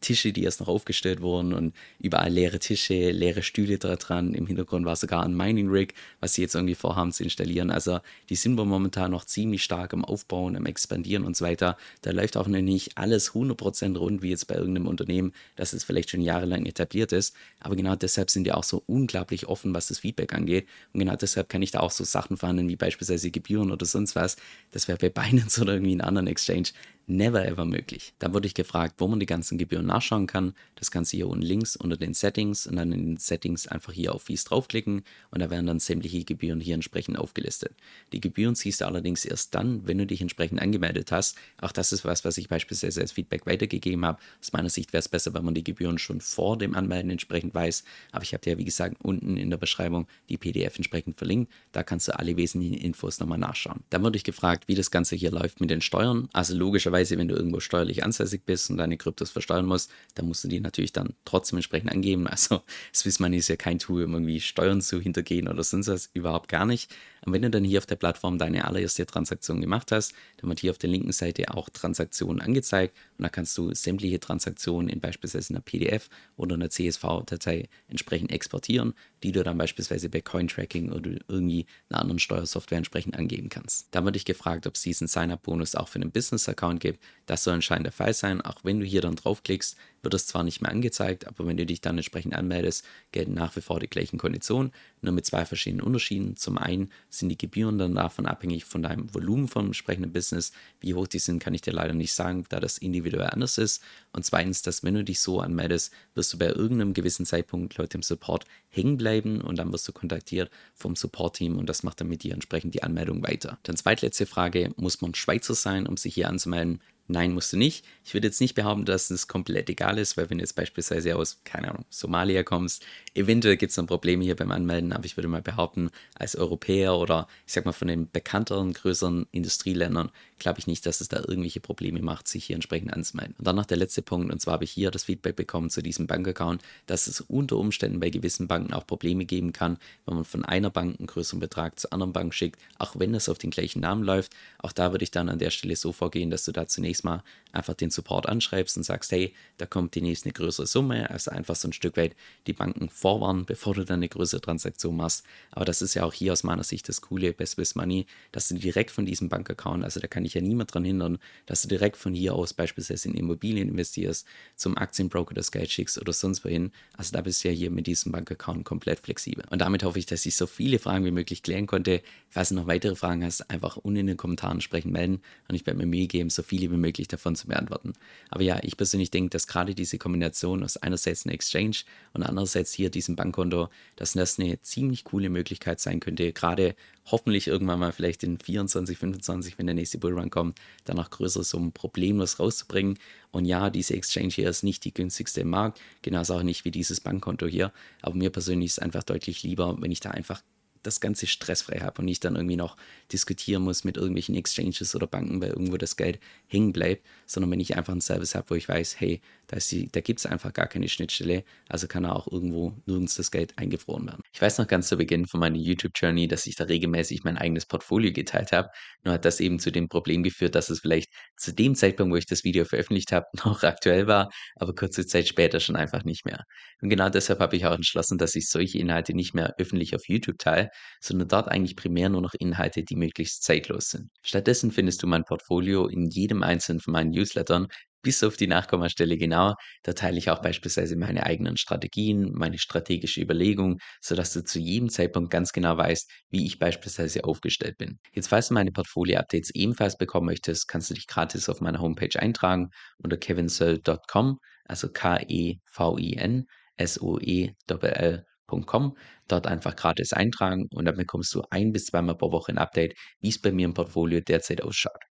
Tische, 0.01 0.31
die 0.31 0.43
erst 0.43 0.59
noch 0.59 0.67
aufgestellt 0.67 1.21
wurden 1.21 1.53
und 1.53 1.73
überall 1.99 2.31
leere 2.31 2.59
Tische, 2.59 3.11
leere 3.11 3.43
Stühle 3.43 3.77
da 3.77 3.95
dran. 3.95 4.33
Im 4.33 4.47
Hintergrund 4.47 4.85
war 4.85 4.95
sogar 4.95 5.23
ein 5.23 5.35
Mining 5.35 5.69
Rig, 5.69 5.93
was 6.19 6.33
sie 6.33 6.41
jetzt 6.41 6.55
irgendwie 6.55 6.75
vorhaben 6.75 7.11
zu 7.11 7.23
installieren. 7.23 7.71
Also 7.71 7.99
die 8.29 8.35
sind 8.35 8.57
wir 8.57 8.65
momentan 8.65 9.11
noch 9.11 9.25
ziemlich 9.25 9.63
stark 9.63 9.93
am 9.93 10.05
Aufbauen, 10.05 10.55
am 10.55 10.65
Expandieren 10.65 11.25
und 11.25 11.35
so 11.35 11.45
weiter. 11.45 11.77
Da 12.01 12.11
läuft 12.11 12.37
auch 12.37 12.47
noch 12.47 12.61
nicht 12.61 12.97
alles 12.97 13.33
100% 13.33 13.97
rund, 13.97 14.21
wie 14.21 14.29
jetzt 14.29 14.47
bei 14.47 14.55
irgendeinem 14.55 14.87
Unternehmen, 14.87 15.33
das 15.55 15.71
jetzt 15.71 15.83
vielleicht 15.83 16.09
schon 16.09 16.21
jahrelang 16.21 16.65
etabliert 16.65 17.11
ist. 17.11 17.35
Aber 17.59 17.75
genau 17.75 17.95
deshalb 17.95 18.29
sind 18.29 18.45
die 18.45 18.51
auch 18.51 18.63
so 18.63 18.83
unglaublich 18.87 19.47
offen, 19.47 19.73
was 19.73 19.87
das 19.87 19.99
Feedback 19.99 20.33
angeht. 20.33 20.67
Und 20.93 20.99
genau 20.99 21.15
deshalb 21.15 21.49
kann 21.49 21.61
ich 21.61 21.71
da 21.71 21.79
auch 21.79 21.91
so 21.91 22.03
Sachen 22.03 22.37
verhandeln, 22.37 22.69
wie 22.69 22.75
beispielsweise 22.75 23.31
Gebühren 23.31 23.71
oder 23.71 23.85
sonst 23.85 24.15
was. 24.15 24.37
Das 24.71 24.87
wäre 24.87 24.97
bei 24.97 25.09
Binance 25.09 25.61
oder 25.61 25.73
irgendwie 25.73 25.93
in 25.93 26.01
anderen 26.01 26.27
Exchange 26.27 26.69
never 27.07 27.45
ever 27.45 27.65
möglich. 27.65 28.13
Da 28.19 28.33
wurde 28.33 28.47
ich 28.47 28.53
gefragt, 28.53 28.95
wo 28.97 29.07
man 29.07 29.19
die 29.19 29.25
ganzen 29.25 29.57
Gebühren 29.57 29.85
nachschauen 29.85 30.27
kann. 30.27 30.53
Das 30.75 30.91
du 30.91 31.01
hier 31.03 31.27
unten 31.27 31.43
links 31.43 31.75
unter 31.75 31.97
den 31.97 32.13
Settings 32.13 32.67
und 32.67 32.77
dann 32.77 32.91
in 32.91 33.05
den 33.05 33.17
Settings 33.17 33.67
einfach 33.67 33.93
hier 33.93 34.13
auf 34.13 34.23
Fees 34.23 34.45
draufklicken 34.45 35.03
und 35.31 35.41
da 35.41 35.49
werden 35.49 35.67
dann 35.67 35.79
sämtliche 35.79 36.23
Gebühren 36.23 36.59
hier 36.59 36.75
entsprechend 36.75 37.17
aufgelistet. 37.17 37.75
Die 38.11 38.21
Gebühren 38.21 38.55
siehst 38.55 38.81
du 38.81 38.85
allerdings 38.85 39.25
erst 39.25 39.53
dann, 39.55 39.87
wenn 39.87 39.97
du 39.97 40.05
dich 40.05 40.21
entsprechend 40.21 40.61
angemeldet 40.61 41.11
hast. 41.11 41.37
Auch 41.61 41.71
das 41.71 41.91
ist 41.91 42.05
was, 42.05 42.25
was 42.25 42.37
ich 42.37 42.47
beispielsweise 42.47 43.01
als 43.01 43.11
Feedback 43.11 43.45
weitergegeben 43.45 44.05
habe. 44.05 44.19
Aus 44.41 44.53
meiner 44.53 44.69
Sicht 44.69 44.93
wäre 44.93 44.99
es 44.99 45.09
besser, 45.09 45.33
wenn 45.33 45.45
man 45.45 45.53
die 45.53 45.63
Gebühren 45.63 45.97
schon 45.97 46.21
vor 46.21 46.57
dem 46.57 46.75
Anmelden 46.75 47.11
entsprechend 47.11 47.53
weiß. 47.53 47.83
Aber 48.11 48.23
ich 48.23 48.33
habe 48.33 48.41
dir, 48.41 48.57
wie 48.57 48.65
gesagt, 48.65 48.97
unten 49.03 49.37
in 49.37 49.49
der 49.49 49.57
Beschreibung 49.57 50.07
die 50.29 50.37
PDF 50.37 50.75
entsprechend 50.77 51.17
verlinkt. 51.17 51.51
Da 51.71 51.83
kannst 51.83 52.07
du 52.07 52.17
alle 52.17 52.35
wesentlichen 52.37 52.77
Infos 52.77 53.19
nochmal 53.19 53.37
nachschauen. 53.37 53.81
Dann 53.89 54.03
wurde 54.03 54.17
ich 54.17 54.23
gefragt, 54.23 54.67
wie 54.67 54.75
das 54.75 54.91
Ganze 54.91 55.15
hier 55.15 55.31
läuft 55.31 55.61
mit 55.61 55.69
den 55.69 55.81
Steuern. 55.81 56.29
Also 56.33 56.55
logischerweise 56.55 56.94
Logischerweise, 56.95 57.17
wenn 57.17 57.27
du 57.27 57.35
irgendwo 57.35 57.59
steuerlich 57.59 58.05
ansässig 58.05 58.45
bist 58.45 58.69
und 58.69 58.77
deine 58.77 58.95
Kryptos 58.95 59.29
versteuern 59.29 59.65
musst, 59.65 59.91
dann 60.15 60.27
musst 60.27 60.45
du 60.45 60.47
die 60.47 60.61
natürlich 60.61 60.93
dann 60.93 61.13
trotzdem 61.25 61.57
entsprechend 61.57 61.91
angeben. 61.91 62.25
Also 62.35 62.61
Swiss 62.93 63.19
Money 63.19 63.37
ist 63.37 63.47
ja 63.47 63.55
kein 63.55 63.79
Tool, 63.79 64.03
um 64.03 64.13
irgendwie 64.13 64.41
Steuern 64.41 64.81
zu 64.81 64.99
hintergehen 64.99 65.47
oder 65.47 65.63
sonst 65.63 65.87
was, 65.87 66.09
überhaupt 66.13 66.49
gar 66.49 66.65
nicht. 66.65 66.93
Und 67.25 67.33
wenn 67.33 67.41
du 67.41 67.49
dann 67.49 67.63
hier 67.63 67.79
auf 67.79 67.85
der 67.85 67.95
Plattform 67.95 68.37
deine 68.37 68.65
allererste 68.65 69.05
Transaktion 69.05 69.61
gemacht 69.61 69.91
hast, 69.91 70.13
dann 70.37 70.49
wird 70.49 70.59
hier 70.59 70.71
auf 70.71 70.77
der 70.77 70.89
linken 70.89 71.11
Seite 71.11 71.53
auch 71.53 71.69
Transaktionen 71.69 72.41
angezeigt 72.41 72.95
und 73.17 73.23
da 73.23 73.29
kannst 73.29 73.57
du 73.57 73.73
sämtliche 73.73 74.19
Transaktionen 74.19 74.89
in 74.89 74.99
beispielsweise 74.99 75.53
einer 75.53 75.61
PDF 75.61 76.09
oder 76.35 76.55
einer 76.55 76.69
CSV-Datei 76.69 77.69
entsprechend 77.87 78.31
exportieren, 78.31 78.93
die 79.23 79.31
du 79.31 79.43
dann 79.43 79.57
beispielsweise 79.57 80.09
bei 80.09 80.21
Cointracking 80.21 80.91
oder 80.91 81.11
irgendwie 81.27 81.65
einer 81.89 82.01
anderen 82.01 82.19
Steuersoftware 82.19 82.77
entsprechend 82.77 83.17
angeben 83.17 83.49
kannst. 83.49 83.87
Dann 83.91 84.05
wird 84.05 84.15
dich 84.15 84.25
gefragt, 84.25 84.67
ob 84.67 84.75
es 84.75 84.81
diesen 84.81 85.07
Sign-up-Bonus 85.07 85.75
auch 85.75 85.87
für 85.87 85.99
einen 85.99 86.11
Business-Account 86.11 86.79
gibt. 86.79 86.99
Das 87.25 87.43
soll 87.43 87.53
anscheinend 87.53 87.85
der 87.85 87.93
Fall 87.93 88.13
sein. 88.13 88.41
Auch 88.41 88.63
wenn 88.63 88.79
du 88.79 88.85
hier 88.85 89.01
dann 89.01 89.15
draufklickst, 89.15 89.77
wird 90.03 90.13
es 90.13 90.27
zwar 90.27 90.43
nicht 90.43 90.61
mehr 90.61 90.71
angezeigt, 90.71 91.25
aber 91.25 91.47
wenn 91.47 91.57
du 91.57 91.65
dich 91.65 91.81
dann 91.81 91.97
entsprechend 91.97 92.35
anmeldest, 92.35 92.85
gelten 93.11 93.33
nach 93.33 93.55
wie 93.55 93.61
vor 93.61 93.79
die 93.79 93.87
gleichen 93.87 94.17
Konditionen, 94.17 94.71
nur 95.01 95.13
mit 95.13 95.25
zwei 95.25 95.45
verschiedenen 95.45 95.85
Unterschieden. 95.85 96.35
Zum 96.35 96.57
einen 96.57 96.91
sind 97.09 97.29
die 97.29 97.37
Gebühren 97.37 97.77
dann 97.77 97.95
davon 97.95 98.25
abhängig 98.25 98.65
von 98.65 98.83
deinem 98.83 99.11
Volumen 99.13 99.47
vom 99.47 99.67
entsprechenden 99.67 100.11
Business. 100.11 100.51
Wie 100.79 100.93
hoch 100.93 101.07
die 101.07 101.19
sind, 101.19 101.39
kann 101.39 101.53
ich 101.53 101.61
dir 101.61 101.73
leider 101.73 101.93
nicht 101.93 102.13
sagen, 102.13 102.45
da 102.49 102.59
das 102.59 102.77
individuell 102.77 103.04
anders 103.13 103.57
ist. 103.57 103.81
Und 104.13 104.25
zweitens, 104.25 104.61
dass 104.61 104.83
wenn 104.83 104.93
du 104.93 105.03
dich 105.03 105.19
so 105.19 105.39
anmeldest, 105.39 105.93
wirst 106.13 106.33
du 106.33 106.37
bei 106.37 106.47
irgendeinem 106.47 106.93
gewissen 106.93 107.25
Zeitpunkt 107.25 107.77
Leute 107.77 107.97
im 107.97 108.03
Support 108.03 108.45
hängen 108.69 108.97
bleiben 108.97 109.41
und 109.41 109.57
dann 109.57 109.71
wirst 109.71 109.87
du 109.87 109.93
kontaktiert 109.93 110.49
vom 110.73 110.95
Support-Team 110.95 111.57
und 111.57 111.67
das 111.67 111.83
macht 111.83 112.01
dann 112.01 112.07
mit 112.07 112.23
dir 112.23 112.33
entsprechend 112.33 112.73
die 112.73 112.83
Anmeldung 112.83 113.23
weiter. 113.23 113.57
Dann 113.63 113.77
zweitletzte 113.77 114.25
Frage, 114.25 114.71
muss 114.77 115.01
man 115.01 115.15
Schweizer 115.15 115.55
sein, 115.55 115.87
um 115.87 115.97
sich 115.97 116.13
hier 116.13 116.29
anzumelden? 116.29 116.81
Nein, 117.07 117.33
musst 117.33 117.53
du 117.53 117.57
nicht. 117.57 117.85
Ich 118.03 118.15
würde 118.15 118.27
jetzt 118.27 118.41
nicht 118.41 118.55
behaupten, 118.55 118.85
dass 118.85 119.11
es 119.11 119.27
komplett 119.27 119.69
egal 119.69 119.99
ist, 119.99 120.17
weil 120.17 120.29
wenn 120.29 120.39
du 120.39 120.43
jetzt 120.43 120.55
beispielsweise 120.55 121.15
aus, 121.15 121.39
keine 121.43 121.69
Ahnung, 121.69 121.85
Somalia 121.91 122.41
kommst, 122.41 122.83
eventuell 123.13 123.57
gibt 123.57 123.69
es 123.69 123.75
dann 123.75 123.85
Probleme 123.85 124.23
hier 124.23 124.35
beim 124.35 124.51
Anmelden, 124.51 124.91
aber 124.91 125.05
ich 125.05 125.15
würde 125.15 125.27
mal 125.27 125.43
behaupten, 125.43 125.91
als 126.15 126.35
Europäer 126.35 126.95
oder 126.97 127.27
ich 127.45 127.53
sag 127.53 127.65
mal 127.65 127.73
von 127.73 127.87
den 127.87 128.09
bekannteren, 128.09 128.73
größeren 128.73 129.27
Industrieländern, 129.31 130.09
glaube 130.39 130.59
ich 130.59 130.65
nicht, 130.65 130.85
dass 130.87 130.99
es 130.99 131.07
da 131.07 131.17
irgendwelche 131.17 131.59
Probleme 131.59 132.01
macht, 132.01 132.27
sich 132.27 132.45
hier 132.45 132.55
entsprechend 132.55 132.91
anzumelden. 132.91 133.35
Und 133.37 133.45
dann 133.45 133.55
noch 133.55 133.65
der 133.65 133.77
letzte 133.77 134.01
Punkt, 134.01 134.33
und 134.33 134.39
zwar 134.41 134.55
habe 134.55 134.63
ich 134.63 134.71
hier 134.71 134.89
das 134.89 135.03
Feedback 135.03 135.35
bekommen 135.35 135.69
zu 135.69 135.83
diesem 135.83 136.07
Bankaccount, 136.07 136.63
dass 136.87 137.05
es 137.05 137.21
unter 137.21 137.57
Umständen 137.57 137.99
bei 137.99 138.09
gewissen 138.09 138.47
Banken 138.47 138.73
auch 138.73 138.87
Probleme 138.87 139.25
geben 139.25 139.53
kann, 139.53 139.77
wenn 140.05 140.15
man 140.15 140.25
von 140.25 140.43
einer 140.43 140.71
Bank 140.71 140.99
einen 140.99 141.07
größeren 141.07 141.39
Betrag 141.39 141.79
zur 141.79 141.93
anderen 141.93 142.13
Bank 142.13 142.33
schickt, 142.33 142.59
auch 142.79 142.97
wenn 142.97 143.13
das 143.13 143.29
auf 143.29 143.37
den 143.37 143.51
gleichen 143.51 143.81
Namen 143.81 144.03
läuft. 144.03 144.33
Auch 144.57 144.71
da 144.71 144.91
würde 144.91 145.03
ich 145.03 145.11
dann 145.11 145.29
an 145.29 145.39
der 145.39 145.51
Stelle 145.51 145.75
so 145.75 145.91
vorgehen, 145.91 146.31
dass 146.31 146.45
du 146.45 146.51
da 146.51 146.67
zunächst 146.67 146.94
zunächst 146.95 147.03
mal 147.03 147.23
einfach 147.51 147.73
den 147.73 147.89
Support 147.89 148.27
anschreibst 148.27 148.75
und 148.75 148.83
sagst, 148.83 149.13
hey, 149.13 149.33
da 149.57 149.65
kommt 149.65 149.95
demnächst 149.95 150.25
eine 150.25 150.33
größere 150.33 150.67
Summe, 150.67 151.09
also 151.09 151.31
einfach 151.31 151.55
so 151.55 151.69
ein 151.69 151.73
Stück 151.73 151.95
weit 151.95 152.13
die 152.47 152.53
Banken 152.53 152.89
vorwarnen, 152.89 153.45
bevor 153.45 153.73
du 153.73 153.85
dann 153.85 153.99
eine 153.99 154.09
größere 154.09 154.41
Transaktion 154.41 154.97
machst. 154.97 155.25
Aber 155.51 155.63
das 155.63 155.81
ist 155.81 155.93
ja 155.93 156.03
auch 156.03 156.11
hier 156.11 156.33
aus 156.33 156.43
meiner 156.43 156.65
Sicht 156.65 156.89
das 156.89 156.99
Coole 156.99 157.31
bei 157.31 157.45
Swiss 157.45 157.75
Money, 157.75 158.07
dass 158.33 158.49
du 158.49 158.55
direkt 158.55 158.91
von 158.91 159.05
diesem 159.05 159.29
Bankaccount, 159.29 159.85
also 159.85 160.01
da 160.01 160.07
kann 160.07 160.25
ich 160.25 160.33
ja 160.33 160.41
niemand 160.41 160.73
dran 160.73 160.83
hindern, 160.83 161.17
dass 161.45 161.61
du 161.61 161.69
direkt 161.69 161.95
von 161.95 162.13
hier 162.13 162.33
aus 162.33 162.53
beispielsweise 162.53 163.07
in 163.07 163.15
Immobilien 163.15 163.69
investierst, 163.69 164.27
zum 164.57 164.77
Aktienbroker 164.77 165.33
das 165.33 165.51
Geld 165.51 165.71
schickst 165.71 165.97
oder 165.97 166.11
sonst 166.11 166.43
wohin. 166.43 166.71
Also 166.97 167.13
da 167.13 167.21
bist 167.21 167.43
du 167.43 167.47
ja 167.47 167.53
hier 167.53 167.71
mit 167.71 167.87
diesem 167.87 168.11
Bankaccount 168.11 168.65
komplett 168.65 168.99
flexibel. 168.99 169.45
Und 169.49 169.59
damit 169.59 169.83
hoffe 169.83 169.97
ich, 169.97 170.05
dass 170.05 170.25
ich 170.25 170.35
so 170.35 170.45
viele 170.45 170.77
Fragen 170.77 171.05
wie 171.05 171.11
möglich 171.11 171.41
klären 171.41 171.67
konnte. 171.67 172.01
Falls 172.29 172.49
du 172.49 172.55
noch 172.55 172.67
weitere 172.67 172.95
Fragen 172.95 173.23
hast, 173.23 173.49
einfach 173.49 173.77
unten 173.77 174.01
in 174.01 174.07
den 174.07 174.17
Kommentaren 174.17 174.59
sprechen 174.59 174.91
melden 174.91 175.21
und 175.47 175.55
ich 175.55 175.65
werde 175.65 175.79
mir 175.79 175.85
Mühe 175.85 176.07
geben, 176.07 176.29
so 176.29 176.43
viele 176.43 176.69
wie 176.69 176.75
möglich 176.75 176.84
möglich 176.85 177.07
davon 177.07 177.35
zu 177.35 177.47
beantworten. 177.47 177.93
Aber 178.29 178.43
ja, 178.43 178.59
ich 178.61 178.77
persönlich 178.77 179.11
denke, 179.11 179.31
dass 179.31 179.47
gerade 179.47 179.73
diese 179.73 179.97
Kombination 179.97 180.63
aus 180.63 180.77
einerseits 180.77 181.25
einer 181.25 181.33
Exchange 181.33 181.77
und 182.13 182.23
andererseits 182.23 182.71
hier 182.71 182.89
diesem 182.89 183.15
Bankkonto, 183.15 183.69
dass 183.95 184.13
das 184.13 184.39
eine 184.39 184.61
ziemlich 184.61 185.03
coole 185.03 185.29
Möglichkeit 185.29 185.79
sein 185.79 185.99
könnte, 185.99 186.31
gerade 186.31 186.75
hoffentlich 187.05 187.47
irgendwann 187.47 187.79
mal 187.79 187.91
vielleicht 187.91 188.23
in 188.23 188.37
24, 188.37 188.97
25, 188.97 189.57
wenn 189.57 189.67
der 189.67 189.75
nächste 189.75 189.97
Bullrun 189.97 190.29
kommt, 190.29 190.59
dann 190.85 190.99
auch 190.99 191.09
größere 191.09 191.43
Summen 191.43 191.71
problemlos 191.71 192.39
rauszubringen. 192.39 192.97
Und 193.31 193.45
ja, 193.45 193.69
diese 193.69 193.95
Exchange 193.95 194.29
hier 194.29 194.49
ist 194.49 194.63
nicht 194.63 194.85
die 194.85 194.93
günstigste 194.93 195.41
im 195.41 195.49
Markt, 195.49 195.81
genauso 196.01 196.35
auch 196.35 196.43
nicht 196.43 196.65
wie 196.65 196.71
dieses 196.71 197.01
Bankkonto 197.01 197.47
hier. 197.47 197.71
Aber 198.01 198.15
mir 198.15 198.29
persönlich 198.29 198.67
ist 198.67 198.77
es 198.77 198.79
einfach 198.79 199.03
deutlich 199.03 199.43
lieber, 199.43 199.75
wenn 199.79 199.91
ich 199.91 199.99
da 199.99 200.11
einfach 200.11 200.41
das 200.85 200.99
Ganze 200.99 201.27
stressfrei 201.27 201.79
habe 201.79 201.99
und 201.99 202.05
nicht 202.05 202.23
dann 202.23 202.35
irgendwie 202.35 202.55
noch 202.55 202.77
diskutieren 203.11 203.63
muss 203.63 203.83
mit 203.83 203.97
irgendwelchen 203.97 204.35
Exchanges 204.35 204.95
oder 204.95 205.07
Banken, 205.07 205.41
weil 205.41 205.49
irgendwo 205.49 205.77
das 205.77 205.95
Geld 205.95 206.19
hängen 206.47 206.73
bleibt, 206.73 207.05
sondern 207.25 207.51
wenn 207.51 207.59
ich 207.59 207.75
einfach 207.75 207.93
einen 207.93 208.01
Service 208.01 208.35
habe, 208.35 208.49
wo 208.49 208.55
ich 208.55 208.67
weiß, 208.67 208.99
hey, 208.99 209.21
da, 209.47 209.57
da 209.91 210.01
gibt 210.01 210.19
es 210.19 210.25
einfach 210.25 210.53
gar 210.53 210.67
keine 210.67 210.87
Schnittstelle, 210.87 211.43
also 211.69 211.87
kann 211.87 212.05
auch 212.05 212.31
irgendwo 212.31 212.73
nirgends 212.85 213.15
das 213.15 213.31
Geld 213.31 213.57
eingefroren 213.57 214.07
werden. 214.07 214.21
Ich 214.33 214.41
weiß 214.41 214.57
noch 214.57 214.67
ganz 214.67 214.87
zu 214.87 214.97
Beginn 214.97 215.27
von 215.27 215.39
meiner 215.39 215.57
YouTube-Journey, 215.57 216.27
dass 216.27 216.45
ich 216.47 216.55
da 216.55 216.65
regelmäßig 216.65 217.23
mein 217.23 217.37
eigenes 217.37 217.65
Portfolio 217.65 218.11
geteilt 218.11 218.51
habe, 218.51 218.69
nur 219.03 219.13
hat 219.13 219.25
das 219.25 219.39
eben 219.39 219.59
zu 219.59 219.71
dem 219.71 219.87
Problem 219.87 220.23
geführt, 220.23 220.55
dass 220.55 220.69
es 220.69 220.79
vielleicht 220.79 221.09
zu 221.37 221.53
dem 221.53 221.75
Zeitpunkt, 221.75 222.11
wo 222.11 222.17
ich 222.17 222.25
das 222.25 222.43
Video 222.43 222.65
veröffentlicht 222.65 223.11
habe, 223.11 223.25
noch 223.45 223.63
aktuell 223.63 224.07
war, 224.07 224.29
aber 224.55 224.73
kurze 224.73 225.05
Zeit 225.05 225.27
später 225.27 225.59
schon 225.59 225.75
einfach 225.75 226.03
nicht 226.03 226.25
mehr. 226.25 226.43
Und 226.81 226.89
genau 226.89 227.09
deshalb 227.09 227.39
habe 227.39 227.55
ich 227.55 227.65
auch 227.65 227.75
entschlossen, 227.75 228.17
dass 228.17 228.35
ich 228.35 228.49
solche 228.49 228.79
Inhalte 228.79 229.13
nicht 229.13 229.33
mehr 229.33 229.53
öffentlich 229.57 229.95
auf 229.95 230.07
YouTube 230.07 230.39
teile, 230.39 230.69
sondern 231.01 231.27
dort 231.27 231.47
eigentlich 231.47 231.75
primär 231.75 232.09
nur 232.09 232.21
noch 232.21 232.33
Inhalte, 232.33 232.83
die 232.83 232.95
möglichst 232.95 233.43
zeitlos 233.43 233.89
sind. 233.89 234.09
Stattdessen 234.23 234.71
findest 234.71 235.03
du 235.03 235.07
mein 235.07 235.23
Portfolio 235.23 235.87
in 235.87 236.09
jedem 236.09 236.43
einzelnen 236.43 236.79
von 236.79 236.93
meinen 236.93 237.11
Newslettern, 237.11 237.67
bis 238.05 238.23
auf 238.23 238.37
die 238.37 238.45
Nachkommastelle 238.45 239.17
genau. 239.17 239.55
Da 239.81 239.93
teile 239.93 240.19
ich 240.19 240.29
auch 240.29 240.39
beispielsweise 240.39 240.95
meine 240.95 241.25
eigenen 241.25 241.57
Strategien, 241.57 242.31
meine 242.33 242.59
strategische 242.59 243.19
Überlegung, 243.19 243.79
sodass 243.99 244.31
du 244.31 244.43
zu 244.43 244.59
jedem 244.59 244.89
Zeitpunkt 244.89 245.31
ganz 245.31 245.51
genau 245.51 245.75
weißt, 245.75 246.07
wie 246.29 246.45
ich 246.45 246.59
beispielsweise 246.59 247.23
aufgestellt 247.23 247.77
bin. 247.79 247.97
Jetzt, 248.13 248.27
falls 248.27 248.49
du 248.49 248.53
meine 248.53 248.71
Portfolio-Updates 248.71 249.49
ebenfalls 249.55 249.97
bekommen 249.97 250.27
möchtest, 250.27 250.67
kannst 250.67 250.91
du 250.91 250.93
dich 250.93 251.07
gratis 251.07 251.49
auf 251.49 251.61
meiner 251.61 251.79
Homepage 251.79 252.19
eintragen 252.19 252.69
unter 252.99 253.17
kevinsoe.com, 253.17 254.37
also 254.65 254.87
K-E-V-I-N, 254.91 256.45
S-O-E-L-L 256.77 258.25
www.ecom. 258.47 258.97
Dort 259.27 259.47
einfach 259.47 259.75
gratis 259.75 260.13
eintragen 260.13 260.67
und 260.73 260.85
dann 260.85 260.95
bekommst 260.97 261.33
du 261.33 261.43
ein 261.49 261.71
bis 261.71 261.85
zweimal 261.85 262.15
pro 262.15 262.31
Woche 262.31 262.51
ein 262.51 262.57
Update, 262.57 262.95
wie 263.21 263.29
es 263.29 263.41
bei 263.41 263.51
mir 263.51 263.65
im 263.65 263.73
Portfolio 263.73 264.21
derzeit 264.21 264.61
ausschaut. 264.61 265.03